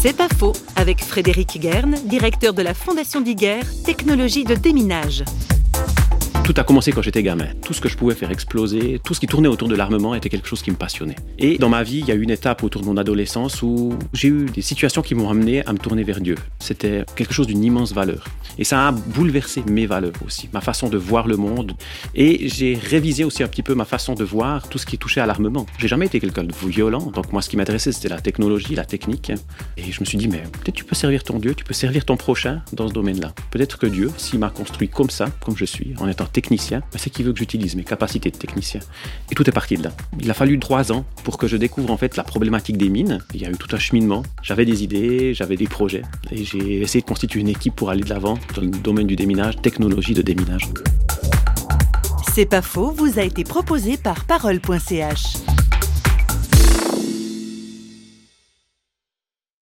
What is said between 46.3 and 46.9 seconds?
Et j'ai